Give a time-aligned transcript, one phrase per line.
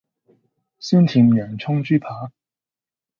[0.79, 2.31] 酸甜洋蔥豬排